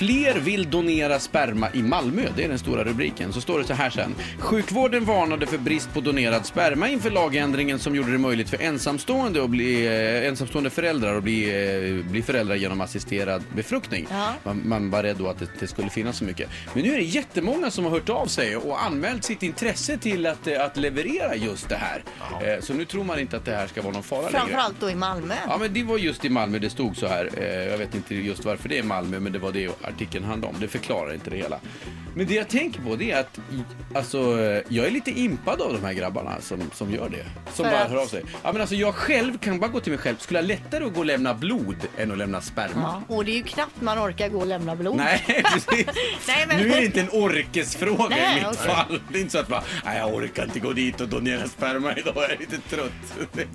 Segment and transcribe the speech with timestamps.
[0.00, 2.22] Fler vill donera sperma i Malmö.
[2.36, 3.32] Det är den stora rubriken.
[3.32, 4.14] Så står det så här sen.
[4.38, 9.44] Sjukvården varnade för brist på donerad sperma inför lagändringen som gjorde det möjligt för ensamstående,
[9.44, 11.42] att bli, eh, ensamstående föräldrar att bli,
[12.00, 14.06] eh, bli föräldrar genom assisterad befruktning.
[14.10, 14.32] Ja.
[14.42, 16.48] Man, man var rädd då att det, det skulle finnas så mycket.
[16.74, 20.26] Men nu är det jättemånga som har hört av sig och anmält sitt intresse till
[20.26, 22.02] att, eh, att leverera just det här.
[22.54, 24.38] Eh, Så nu tror man inte att det här ska vara någon fara längre.
[24.38, 25.34] Framförallt då i Malmö.
[25.48, 27.30] Ja, men det var just i Malmö det stod så här.
[27.36, 30.54] Eh, Jag vet inte just varför det är Malmö, men det var det artikeln handlade
[30.54, 30.60] om.
[30.60, 31.60] Det förklarar inte det hela.
[32.14, 33.38] Men det jag tänker på det är att
[33.94, 34.18] alltså,
[34.68, 37.24] jag är lite impad av de här grabbarna som, som gör det.
[37.52, 38.22] Som För bara att- hör av sig.
[38.42, 40.16] Ja, men alltså, jag själv kan bara gå till mig själv.
[40.18, 43.02] Skulle jag lättare att gå och lämna blod än att lämna sperma?
[43.08, 44.96] Ja, och det är ju knappt man orkar gå och lämna blod.
[44.96, 45.24] Nej,
[45.54, 45.86] precis.
[46.28, 48.74] Nej, men- Nu är det inte en orkesfråga Nej, i mitt okej.
[48.74, 49.00] fall.
[49.12, 51.92] Det är inte så att bara, nej jag orkar inte gå dit och donera sperma
[51.96, 52.92] idag, jag är lite trött.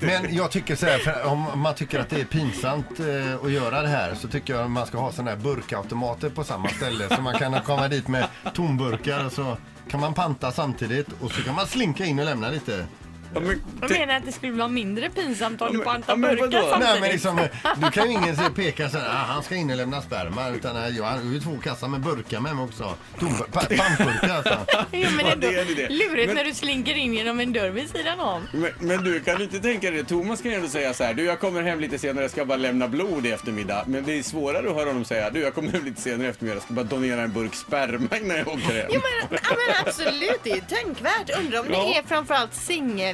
[0.00, 3.52] Men jag tycker så här, för om man tycker att det är pinsamt eh, att
[3.52, 7.16] göra det här så tycker jag man ska ha sådana här burkautomater på samma ställe
[7.16, 9.56] så man kan komma dit med tomburkar så
[9.90, 12.86] kan man panta samtidigt och så kan man slinka in och lämna lite.
[13.34, 16.78] Ja, men, Jag menar att det skulle vara mindre pinsamt om du men burkar samtidigt.
[16.80, 17.40] Nej men liksom,
[17.76, 20.48] du kan ju ingen se- peka så här, ah, han ska in och lämna sperma
[20.48, 22.94] utan eh, jag har ju två kassar med burkar med mig också.
[23.20, 24.58] Tom, pa, pantburkar alltså.
[24.92, 25.88] Jo, men Ja, ändå det är det.
[25.88, 28.42] lurigt Men- när du slinker in genom en dörr vid sidan om.
[28.52, 30.08] Men, men du, kan du inte tänka dig det?
[30.08, 32.44] Thomas kan ju ändå säga så här, du jag kommer hem lite senare, jag ska
[32.44, 33.84] bara lämna blod i eftermiddag.
[33.86, 36.30] Men det är svårare att höra honom säga, du jag kommer hem lite senare i
[36.30, 38.86] eftermiddag, jag ska bara donera en burk sperma innan jag åker hem.
[38.92, 41.38] Jo men, ja, men absolut, det är ju tänkvärt.
[41.40, 41.82] Undrar om Ja.
[41.92, 42.54] det är framförallt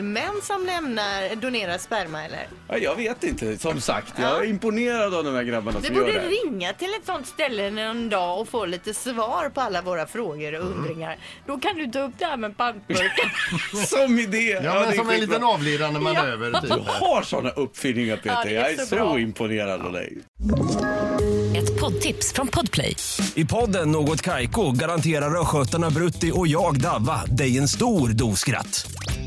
[0.00, 2.46] singelmän som lämnar, donerar sperma eller?
[2.68, 4.12] Ja, jag vet inte, som sagt.
[4.16, 4.44] Jag är Ja.
[4.44, 6.26] imponerad av de här grabbarna Vi som gör borde det.
[6.28, 10.54] ringa till ett sånt ställe någon dag och få lite svar på alla våra frågor
[10.54, 11.16] och undringar.
[11.46, 13.32] Då kan du ta upp det här med pantburkar.
[13.86, 14.60] Som idé!
[14.64, 15.16] Ja, det men är som en skitbra.
[15.16, 16.60] liten avledande manöver.
[16.62, 16.86] Du Typ.
[16.88, 19.18] har såna uppfinningar Peter, Ja, det är jag är så så, bra.
[19.18, 20.18] imponerad av dig.
[21.56, 22.96] Ett poddtips från Podplay.
[23.34, 28.86] I podden Något Kaiko garanterar östgötarna Brutti och jag, Davva, dig en stor dos skratt.